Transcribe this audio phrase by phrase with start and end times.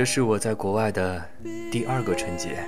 [0.00, 1.22] 这是我在国外的
[1.70, 2.64] 第二个春节。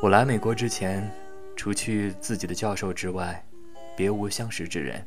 [0.00, 1.10] 我来美国之前，
[1.56, 3.44] 除去自己的教授之外，
[3.96, 5.04] 别无相识之人。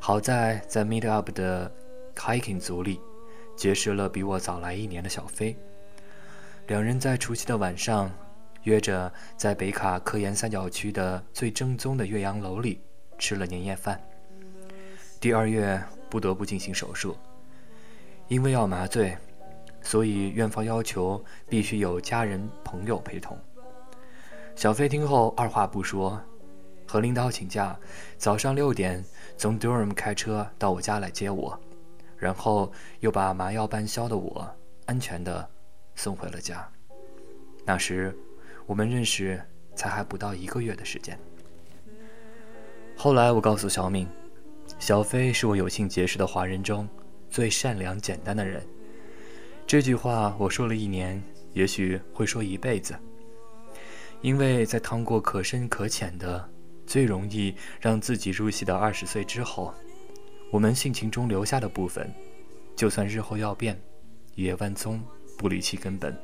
[0.00, 1.72] 好在在 Meet Up 的
[2.16, 3.00] Hiking 组里。
[3.54, 5.56] 结识了比我早来一年的小飞，
[6.66, 8.10] 两人在除夕的晚上
[8.64, 12.80] 约着在北卡科研三角区的最正宗的岳阳楼里
[13.16, 14.04] 吃了年夜饭。
[15.20, 17.16] 第二月不得不进行手术，
[18.26, 19.16] 因为要麻醉，
[19.84, 23.38] 所以院方要求必须有家人朋友陪同。
[24.56, 26.20] 小飞听后二话不说，
[26.88, 27.78] 和领导请假，
[28.16, 29.04] 早上六点
[29.36, 31.60] 从 Durham 开车到我家来接我。
[32.16, 34.48] 然后又把麻药半消的我
[34.86, 35.46] 安全的
[35.94, 36.66] 送回了家。
[37.66, 38.16] 那时
[38.64, 39.38] 我们认识
[39.74, 41.18] 才还不到一个月的时间。
[42.96, 44.08] 后来我告诉小敏，
[44.78, 46.88] 小飞是我有幸结识的华人中
[47.28, 48.64] 最善良简单的人。
[49.66, 52.94] 这句话我说了一年，也许会说一辈子。
[54.20, 56.48] 因为在趟过可深可浅的、
[56.86, 59.74] 最容易让自己入戏的二十岁之后。
[60.50, 62.08] 我们性情中留下的部分，
[62.76, 63.76] 就算日后要变，
[64.36, 65.02] 也万宗
[65.36, 66.16] 不离其根本。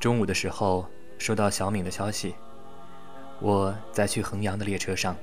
[0.00, 2.34] 中午的时候收到小敏的消息，
[3.40, 5.14] 我在去衡阳的列车上。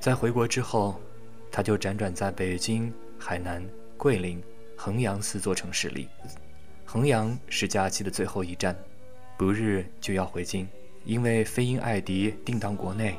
[0.00, 1.00] 在回国之后，
[1.52, 3.64] 他就辗转在北京、海南、
[3.96, 4.42] 桂林、
[4.76, 6.08] 衡阳四座城市里。
[6.84, 8.76] 衡阳是假期的最后一站，
[9.36, 10.68] 不日就要回京，
[11.04, 13.18] 因为飞鹰艾迪定档国内，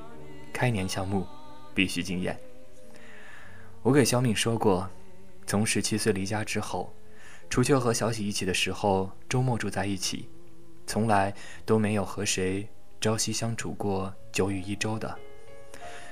[0.54, 1.28] 开年项目
[1.74, 2.40] 必须惊艳。
[3.82, 4.90] 我给小敏说过，
[5.46, 6.94] 从十七岁离家之后，
[7.50, 10.30] 除却和小喜一起的时候，周末住在一起，
[10.86, 11.34] 从来
[11.66, 12.68] 都没有和谁
[13.02, 15.18] 朝夕相处过久于一周的。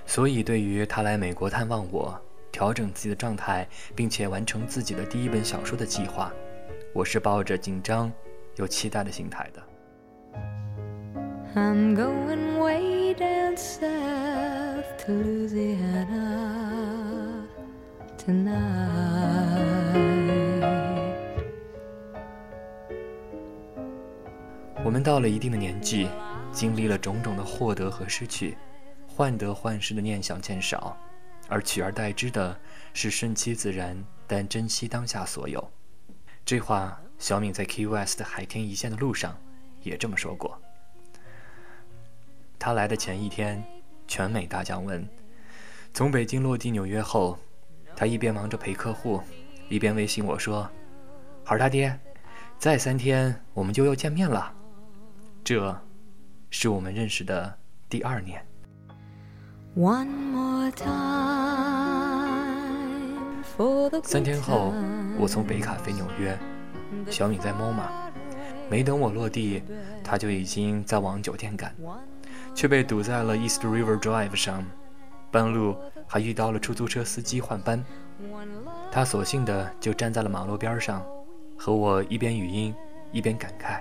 [0.06, 2.22] 所以，对于他来美国探望我，
[2.55, 6.31] 调整自己的状态，并且完成自己的第一本小说的计划，
[6.93, 8.09] 我是抱着紧张
[8.55, 9.61] 又期待的心态的。
[11.53, 16.45] I'm going way down south to Louisiana.
[24.81, 26.07] 我们到了一定的年纪，
[26.53, 28.57] 经历了种种的获得和失去，
[29.05, 30.97] 患得患失的念想渐少，
[31.47, 32.59] 而取而代之的
[32.94, 35.72] 是顺其自然，但珍惜当下所有。
[36.44, 39.38] 这话，小敏在 Key West 海天一线的路上
[39.81, 40.59] 也这么说过。
[42.57, 43.63] 他来的前一天，
[44.07, 45.07] 全美大降温，
[45.94, 47.38] 从北京落地纽约后。
[47.97, 49.22] 他一边忙着陪客户，
[49.69, 50.69] 一边微信我说
[51.45, 51.97] ：“孩儿他爹，
[52.59, 54.53] 再三天我们就要见面了。”
[55.45, 55.81] 这，
[56.50, 57.57] 是我们认识的
[57.88, 58.45] 第二年。
[64.03, 64.74] 三天后，
[65.19, 66.38] 我从北卡飞纽约，
[67.12, 67.90] 小米在 MoMA，
[68.69, 69.62] 没等我落地，
[70.02, 71.75] 他就已经在往酒店赶，
[72.53, 74.63] 却被堵在了 East River Drive 上，
[75.31, 75.75] 半路。
[76.07, 77.84] 还遇到了出租车司机换班，
[78.92, 81.03] 他索性的就站在了马路边上，
[81.57, 82.74] 和我一边语音
[83.12, 83.80] 一边感慨，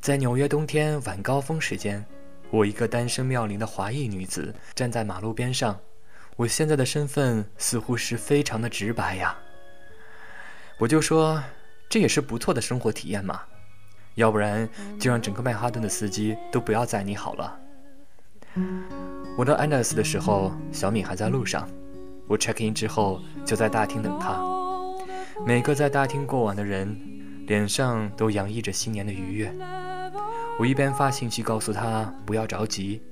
[0.00, 2.04] 在纽约冬天晚高峰时间，
[2.52, 5.80] 我一个单身妙龄的华裔女子站在马路边上，
[6.36, 9.34] 我现在的身份似乎是非常的直白呀。
[10.76, 11.42] 我就说
[11.88, 13.40] 这也是不错的生活体验嘛，
[14.16, 14.68] 要不然
[15.00, 17.58] 就让整个曼哈顿的司机都不要载你好了。
[19.38, 21.66] 我到安德斯的时候，小米还在路上。
[22.28, 24.38] 我 check in 之后就在大厅等他。
[25.46, 26.94] 每个在大厅过往的人，
[27.46, 29.50] 脸上都洋溢着新年的愉悦。
[30.58, 33.02] 我一边发信息告诉他不要着急，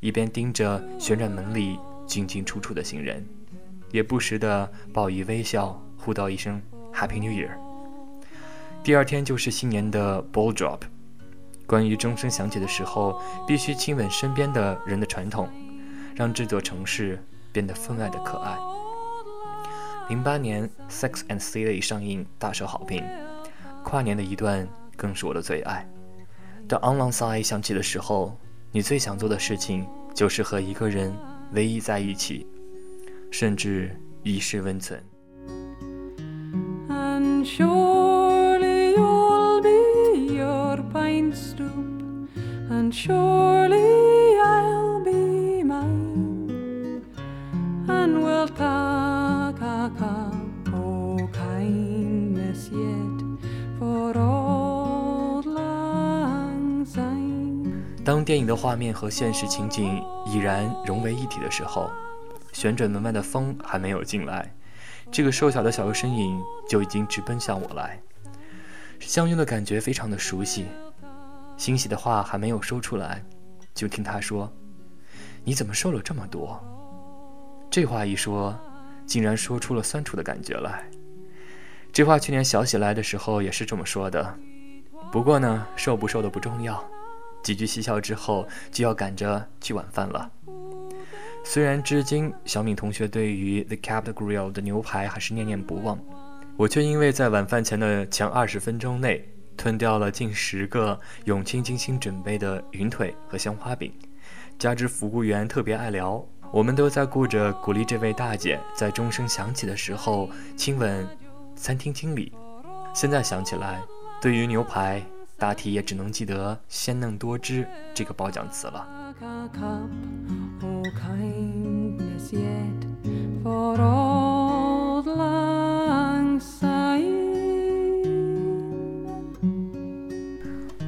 [0.00, 3.26] 一边盯着旋转门里进进出出的行人，
[3.90, 6.62] 也不时的报以微笑，互道一声
[6.92, 7.50] Happy New Year。
[8.84, 10.80] 第二天就是新年的 ball drop，
[11.66, 15.48] 关于钟声响起的时候必须亲吻身边的人的传统。
[16.16, 17.18] 让这座城市
[17.50, 18.54] 变得分外的可爱。
[20.10, 23.02] 零八年《Sex and City》上映大受好评，
[23.82, 25.88] 跨年的一段更是我的最爱。
[26.70, 28.38] 当《Online Side》响起的时候，
[28.70, 29.84] 你最想做的事情
[30.14, 31.12] 就是和一个人
[31.52, 32.46] 唯一在一起，
[33.32, 33.90] 甚至
[34.22, 35.02] 一世温存。
[58.40, 61.90] 影的画面和现实情景已然融为一体的时候，
[62.52, 64.52] 旋转门外的风还没有进来，
[65.12, 68.00] 这个瘦小的小身影就已经直奔向我来。
[68.98, 70.66] 相拥的感觉非常的熟悉，
[71.56, 73.22] 欣喜的话还没有说出来，
[73.74, 74.50] 就听他说
[75.44, 76.58] ：“你怎么瘦了这么多？”
[77.70, 78.58] 这话一说，
[79.06, 80.84] 竟然说出了酸楚的感觉来。
[81.92, 84.34] 这话去年小喜来的时候也是这么说的，
[85.12, 86.82] 不过呢，瘦不瘦的不重要。
[87.42, 90.30] 几句嬉笑之后，就要赶着去晚饭了。
[91.42, 95.98] 虽然至今小敏同学对于 The c a p t Grill 的牛排还是念念不忘，
[96.56, 99.26] 我却因为在晚饭前的前二十分钟内
[99.56, 103.90] 吞掉了近十个永清精心准备的云腿和香花饼，
[104.58, 106.22] 加之服务员特别爱聊，
[106.52, 111.08] 我们都在顾着鼓励这位大姐在钟声响起的时候亲吻
[111.56, 112.32] 餐厅经理。
[112.92, 113.80] 现在想起来，
[114.20, 115.02] 对于牛排。
[115.40, 118.86] 大体也只能记得“鲜嫩多汁”这个褒奖词了。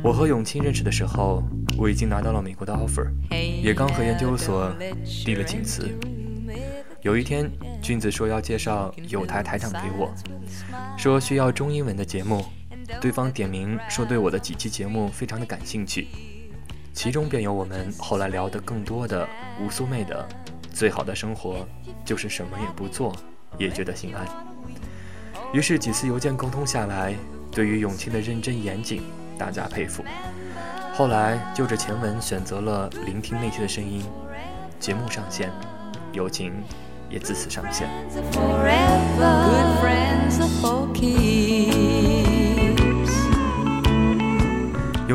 [0.03, 1.43] 我和永清认识的时候，
[1.79, 4.71] 我已经拿到了美国的 offer，也刚和研究所
[5.25, 5.89] 递了请辞。
[7.01, 7.51] 有一天，
[7.81, 10.13] 君子说要介绍有台台长给我，
[10.99, 12.45] 说需要中英文的节目。
[13.01, 16.09] 对方点名说对我的几期节目非常的感兴趣，
[16.93, 19.29] 其中便有我们后来聊得更多的
[19.61, 20.27] 吴苏妹的
[20.73, 21.67] 最好的生活
[22.05, 23.15] 就是什么也不做
[23.59, 24.27] 也觉得心安。
[25.53, 27.15] 于是几次邮件沟通下来，
[27.51, 29.03] 对于永清的认真严谨
[29.39, 30.03] 大家佩服。
[30.95, 34.05] 后来就着前文选择了聆听内心的声音，
[34.79, 35.51] 节目上线，
[36.13, 36.53] 友情
[37.11, 37.89] 也自此上线。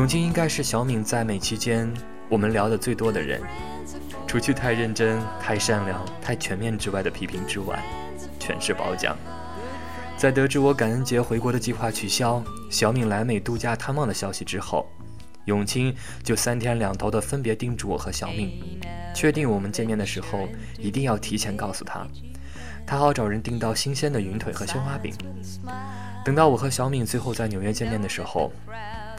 [0.08, 1.86] 永清应该是小敏在美期间
[2.30, 3.42] 我们聊得最多的人，
[4.26, 7.78] 除去太认真、太善良、太全面之外的批评之外，
[8.40, 9.14] 全是褒奖。
[10.16, 14.86] 在得知我感恩节回国的计划取消，小敏来美度假探望的消息之后，
[15.44, 15.94] 永清
[16.24, 18.80] 就三天两头的分别叮嘱我和小敏，
[19.14, 22.06] 确定我们见面的时候一定要提前告诉他，
[22.86, 25.12] 他好找人订到新鲜的云腿和鲜花饼。
[26.24, 28.50] 等到我和小敏最后在纽约见面的时候。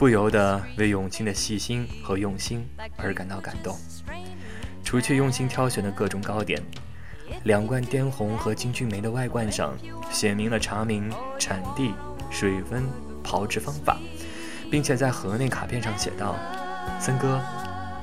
[0.00, 2.66] 不由得为永清的细心和用心
[2.96, 3.76] 而感到感动。
[4.82, 6.58] 除去用心挑选的各种糕点，
[7.44, 9.76] 两罐滇红和金骏眉的外罐上
[10.10, 11.92] 写明了茶名、产地、
[12.30, 12.82] 水温、
[13.22, 13.98] 炮制方法，
[14.70, 16.34] 并且在盒内卡片上写道
[16.98, 17.38] ：“森哥，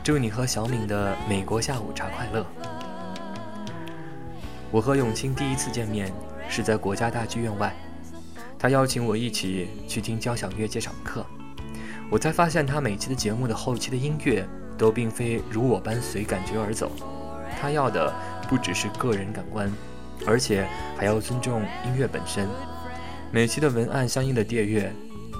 [0.04, 2.46] 祝你和小敏的美国下午茶快乐。”
[4.70, 6.14] 我和永清第一次见面
[6.48, 7.76] 是在国家大剧院外，
[8.60, 11.26] 他邀请我一起去听交响乐鉴赏课。
[12.10, 16.92] 我才发现，他每期的节目的后期的音乐都并非如我般随感觉而走，
[17.60, 18.14] 他要的
[18.48, 19.72] 不只是个人感官，
[20.26, 20.66] 而且
[20.96, 22.48] 还要尊重音乐本身。
[23.30, 24.90] 每期的文案相应的调乐，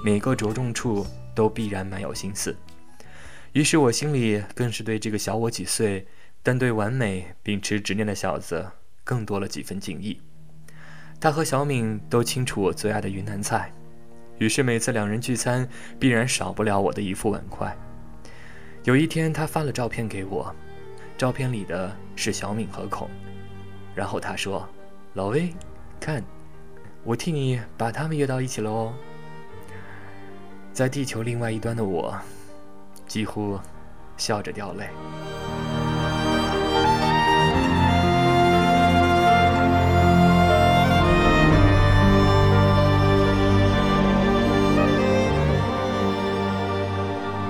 [0.04, 2.54] 每个着重处都必然蛮有心思。
[3.52, 6.06] 于是我心里更是对这个小我几岁，
[6.42, 8.70] 但对完美秉持执念的小子
[9.04, 10.20] 更多了几分敬意。
[11.18, 13.72] 他和小敏都清楚我最爱的云南菜。
[14.38, 15.68] 于是每次两人聚餐，
[15.98, 17.76] 必然少不了我的一副碗筷。
[18.84, 20.54] 有一天，他发了照片给我，
[21.16, 23.10] 照片里的是小敏和孔。
[23.94, 24.66] 然后他说
[25.14, 25.52] ：“老魏，
[25.98, 26.22] 看，
[27.02, 28.94] 我替你把他们约到一起了哦。”
[30.72, 32.16] 在地球另外一端的我，
[33.08, 33.58] 几乎
[34.16, 34.86] 笑着掉泪。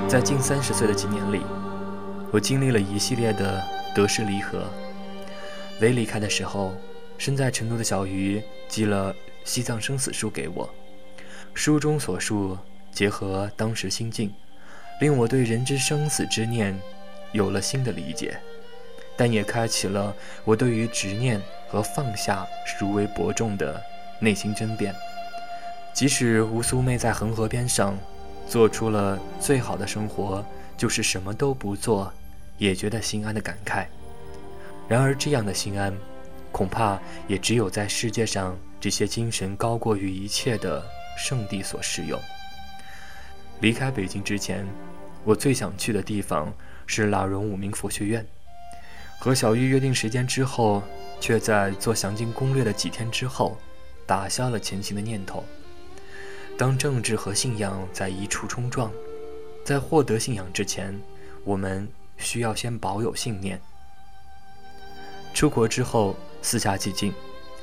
[0.09, 1.43] 在近三十岁的几年里，
[2.33, 3.63] 我经历了一系列的
[3.95, 4.65] 得失离合。
[5.83, 6.73] 唯离开的时候，
[7.19, 9.13] 身在成都的小鱼寄了
[9.45, 10.67] 《西藏生死书》给我，
[11.53, 12.57] 书中所述
[12.91, 14.33] 结合当时心境，
[14.99, 16.75] 令我对人之生死之念
[17.33, 18.41] 有了新的理解，
[19.15, 21.39] 但也开启了我对于执念
[21.69, 23.79] 和放下孰为伯仲的
[24.21, 24.95] 内心争辩。
[25.93, 27.95] 即使吴苏妹在恒河边上。
[28.49, 30.45] 做出了最好的生活，
[30.77, 32.13] 就是什么都不做，
[32.57, 33.87] 也觉得心安的感慨。
[34.89, 35.95] 然而，这样的心安，
[36.51, 40.83] 恐怕也只有在世界上这些精神高过于一切的
[41.19, 42.19] 圣地所适用。
[43.61, 44.67] 离开北京之前，
[45.25, 46.51] 我最想去的地方
[46.87, 48.25] 是喇荣武明佛学院。
[49.19, 50.83] 和小玉约定时间之后，
[51.21, 53.59] 却在做详尽攻略的几天之后，
[54.07, 55.45] 打消了前行的念头。
[56.59, 58.91] 当政治和信仰在一处冲撞，
[59.65, 60.93] 在获得信仰之前，
[61.45, 63.61] 我们需要先保有信念。
[65.33, 67.15] 出国之后，四下寂静，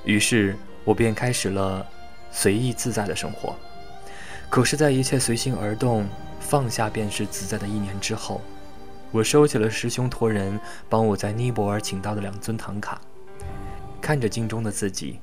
[0.05, 1.85] 于是我便开始了
[2.31, 3.53] 随意自在的生活。
[4.49, 6.07] 可是，在一切随心而动、
[6.39, 8.39] 放下便是自在的一年之后，
[9.11, 13.01] 我收起了师兄托人帮我在尼泊尔请到的两尊唐卡，
[13.99, 15.19] 看着镜中的自己，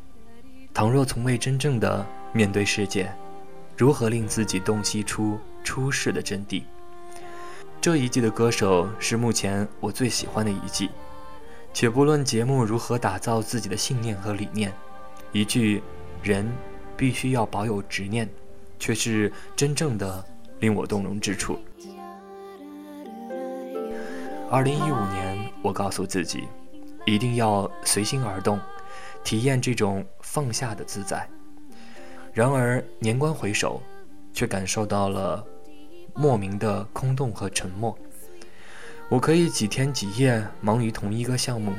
[0.75, 3.11] 倘若从未真正的面对世界，
[3.83, 6.63] 如何令自己洞悉出出世的真谛？
[7.81, 10.89] 这一季的歌手是目前我最喜欢的一季，
[11.75, 14.73] 且不论节目如何打造自己的信念和理念，
[15.33, 15.83] 一句
[16.23, 16.49] “人
[16.97, 18.31] 必须要保有执念”。
[18.79, 20.25] 却是真正的
[20.61, 21.59] 令我动容之处。
[24.49, 26.45] 二零一五年，我告诉自己，
[27.05, 28.61] 一定要随心而动，
[29.25, 31.29] 体验这种放下的自在。
[32.33, 33.83] 然而年关回首，
[34.33, 35.45] 却感受到了
[36.15, 37.97] 莫名的空洞和沉默。
[39.11, 41.75] 我可以几天几夜忙于同一个项目，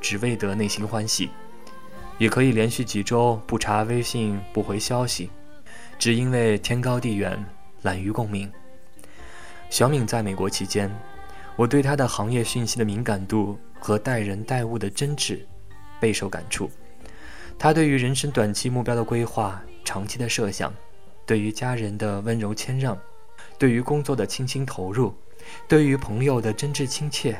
[0.00, 1.28] 只为得内心欢喜；
[2.18, 5.30] 也可以连续几周不查微信、不回消息。
[6.00, 7.38] 只因为天高地远，
[7.82, 8.50] 懒于共鸣。
[9.70, 10.90] 小敏在美国期间，
[11.54, 15.42] 我对她的行业讯息的敏感度和待人待物的真挚
[16.00, 16.68] 备受感触。
[17.56, 20.72] 她对于人生短期目标的规划、长期的设想，
[21.26, 22.98] 对于家人的温柔谦让，
[23.58, 25.14] 对于工作的倾心投入，
[25.68, 27.38] 对于朋友的真挚亲切，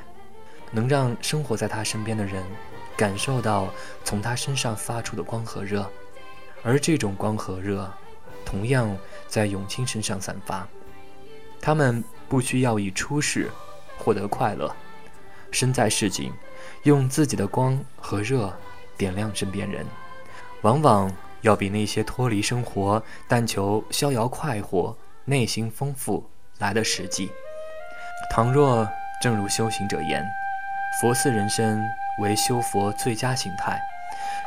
[0.70, 2.44] 能让生活在他身边的人
[2.96, 3.72] 感受到
[4.04, 5.88] 从他身上发出的光和热，
[6.62, 7.92] 而这种光和热。
[8.44, 8.94] 同样
[9.28, 10.68] 在永清身上散发，
[11.60, 13.48] 他们不需要以出世
[13.96, 14.74] 获得快乐，
[15.50, 16.30] 身在市井，
[16.82, 18.54] 用自己的光和热
[18.98, 19.86] 点亮身边人，
[20.62, 21.10] 往往
[21.42, 27.30] 要比那些脱离生活但求逍遥快活、内心丰富来的实际。
[28.30, 28.88] 倘若
[29.20, 30.24] 正如修行者言，
[31.00, 31.84] 佛似人生
[32.20, 33.80] 为修佛最佳形态，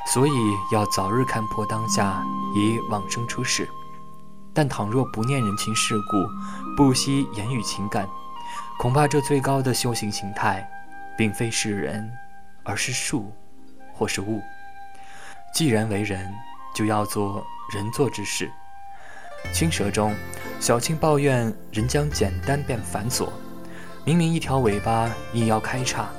[0.07, 0.31] 所以
[0.71, 2.23] 要早日看破当下，
[2.55, 3.67] 以往生出世。
[4.53, 8.07] 但倘若不念人情世故，不惜言语情感，
[8.79, 10.65] 恐怕这最高的修行形态，
[11.17, 12.09] 并非是人，
[12.63, 13.31] 而是树，
[13.93, 14.41] 或是物。
[15.53, 16.33] 既然为人，
[16.75, 18.51] 就要做人做之事。
[19.51, 20.13] 青蛇中，
[20.59, 23.29] 小青抱怨人将简单变繁琐，
[24.03, 26.09] 明明一条尾巴硬要开叉，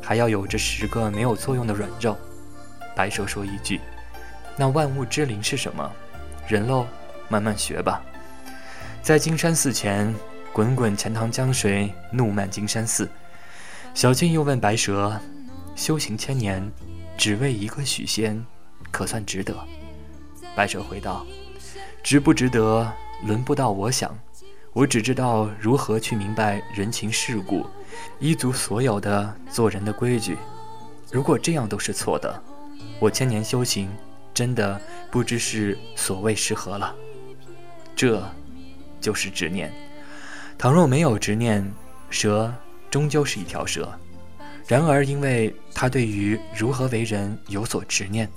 [0.00, 2.16] 还要有着十个没有作用的软肉。
[2.94, 3.80] 白蛇说一句
[4.56, 5.90] ：“那万物之灵是什么？
[6.46, 6.86] 人喽。”
[7.28, 8.02] 慢慢学吧，
[9.00, 10.14] 在金山寺前，
[10.52, 13.08] 滚滚钱塘江水怒漫金山寺。
[13.94, 15.18] 小青又问白蛇
[15.74, 16.70] ：“修行千年，
[17.16, 18.44] 只为一个许仙，
[18.90, 19.56] 可算值得？”
[20.54, 21.26] 白蛇回道
[22.02, 22.90] ：“值不值得，
[23.24, 24.16] 轮不到我想。
[24.72, 27.66] 我只知道如何去明白人情世故，
[28.18, 30.36] 依足所有的做人的规矩。
[31.10, 32.42] 如果这样都是错的，
[32.98, 33.90] 我千年修行，
[34.32, 34.80] 真的
[35.10, 36.94] 不知是所谓是何了。”
[37.94, 38.22] 这，
[39.00, 39.72] 就是执念。
[40.58, 41.70] 倘若没有执念，
[42.08, 42.52] 蛇
[42.90, 43.90] 终究是一条蛇。
[44.66, 48.30] 然而，因为他对于如何为人有所执念，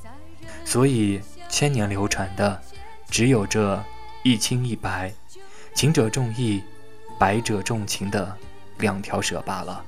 [0.65, 1.21] 所以
[1.55, 2.61] 千年流传的
[3.09, 3.81] 只有这
[4.23, 5.09] 一青一白，
[5.73, 6.61] 情者重义，
[7.17, 8.35] 白者重情的
[8.79, 9.81] 两条蛇罢了。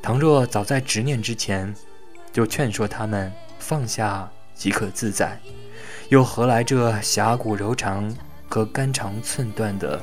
[0.00, 1.74] 倘若早在执念之前，
[2.32, 5.36] 就劝说他们放下即可自在，
[6.10, 8.14] 又何来这侠骨柔肠？
[8.48, 10.00] 和肝肠寸断的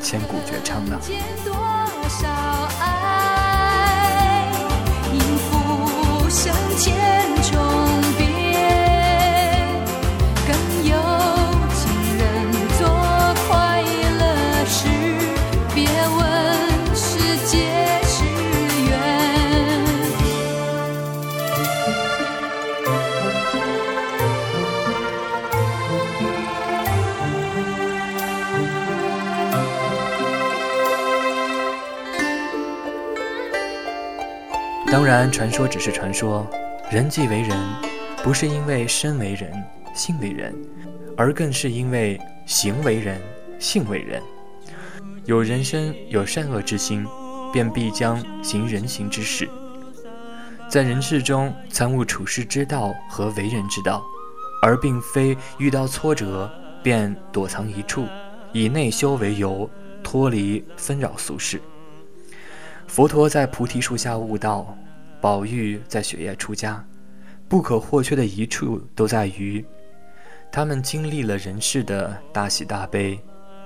[0.00, 0.98] 千古绝唱呢？
[35.20, 36.48] 然，传说只是传说。
[36.90, 37.54] 人既为人，
[38.22, 39.52] 不是因为身为人、
[39.94, 40.54] 性为人，
[41.14, 43.20] 而更是因为行为人、
[43.58, 44.22] 性为人。
[45.26, 47.06] 有人生有善恶之心，
[47.52, 49.46] 便必将行人行之事。
[50.70, 54.02] 在人世中参悟处世之道和为人之道，
[54.62, 56.50] 而并非遇到挫折
[56.82, 58.06] 便躲藏一处，
[58.54, 59.68] 以内修为由，
[60.02, 61.60] 脱离纷扰俗世。
[62.86, 64.74] 佛陀在菩提树下悟道，
[65.20, 66.82] 宝玉在雪夜出家，
[67.46, 69.64] 不可或缺的一处都在于，
[70.50, 73.20] 他们经历了人世的大喜大悲，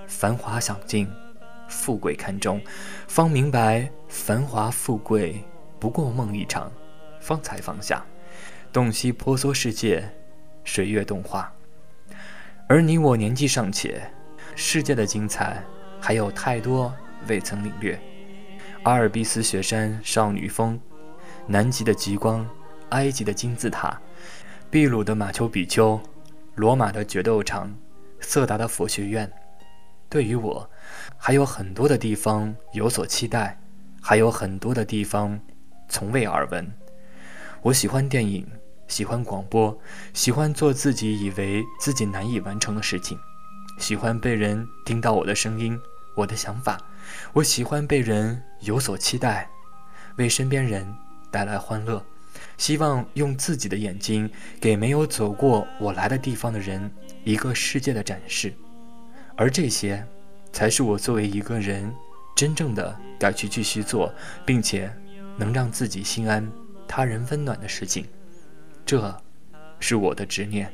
[0.09, 1.09] 繁华享尽，
[1.69, 2.61] 富贵看重，
[3.07, 5.45] 方明白繁华富贵
[5.79, 6.73] 不过梦一场，
[7.21, 8.05] 方才放下，
[8.73, 10.03] 洞悉婆娑世界，
[10.65, 11.53] 水月动画。
[12.69, 14.03] 而你我年纪尚且，
[14.57, 15.63] 世界的精彩
[16.01, 16.93] 还有太多
[17.29, 17.97] 未曾领略。
[18.83, 20.81] 阿尔卑斯雪山少女峰，
[21.47, 22.49] 南极的极光，
[22.91, 24.01] 埃及的金字塔，
[24.71, 26.01] 秘鲁的马丘比丘，
[26.55, 27.75] 罗马的决斗场，
[28.21, 29.31] 色达的佛学院，
[30.09, 30.69] 对于我，
[31.17, 33.61] 还有很多的地方有所期待，
[34.01, 35.39] 还有很多的地方
[35.89, 36.73] 从未耳闻。
[37.63, 38.47] 我喜欢电影。
[38.87, 39.77] 喜欢广播，
[40.13, 43.19] 喜欢做自己以为自己难以完成的事情，
[43.79, 45.81] 喜欢被人听到我的声音、
[46.15, 46.79] 我的想法。
[47.33, 49.49] 我喜欢被人有所期待，
[50.17, 50.87] 为身边人
[51.35, 52.01] 带来欢乐。
[52.57, 56.89] 希望用自己的眼睛给没有走过我来的地方的人
[57.25, 58.55] 一个世界的展示，
[59.35, 60.07] 而这些，
[60.53, 61.93] 才是我作为一个人
[62.37, 64.13] 真正的该去继续做，
[64.47, 64.89] 并且
[65.37, 66.49] 能让自己心安、
[66.87, 68.07] 他人温暖的事情。
[68.87, 69.21] 这，
[69.81, 70.73] 是我的执念，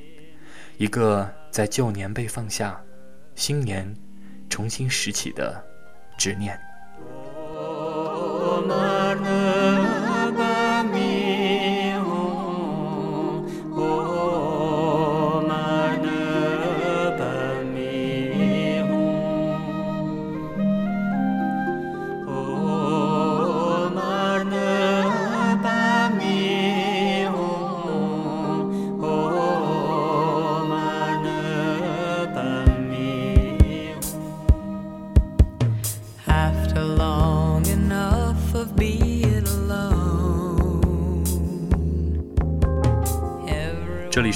[0.77, 2.79] 一个在旧年被放下，
[3.35, 3.97] 新年
[4.51, 5.65] 重新拾起的
[6.19, 6.61] 执念。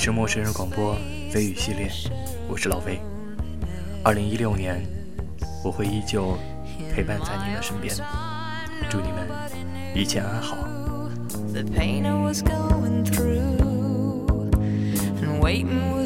[0.05, 0.95] 是陌生人广播
[1.31, 1.91] 飞语系列，
[2.47, 3.01] 我是老飞。
[4.03, 4.85] 二零一六年，
[5.65, 6.37] 我会依旧
[6.93, 7.97] 陪伴在您的身边，
[8.91, 9.27] 祝你们
[9.95, 10.59] 一切安好。
[11.55, 14.51] The pain I was going through
[15.23, 16.04] and waiting was